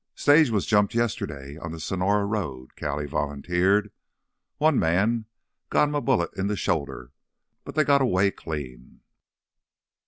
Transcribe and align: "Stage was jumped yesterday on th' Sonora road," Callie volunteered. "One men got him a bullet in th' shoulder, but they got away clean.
"Stage 0.15 0.49
was 0.49 0.65
jumped 0.65 0.95
yesterday 0.95 1.59
on 1.59 1.71
th' 1.71 1.79
Sonora 1.79 2.25
road," 2.25 2.75
Callie 2.75 3.05
volunteered. 3.05 3.91
"One 4.57 4.79
men 4.79 5.25
got 5.69 5.89
him 5.89 5.93
a 5.93 6.01
bullet 6.01 6.31
in 6.35 6.47
th' 6.49 6.57
shoulder, 6.57 7.11
but 7.63 7.75
they 7.75 7.83
got 7.83 8.01
away 8.01 8.31
clean. 8.31 9.01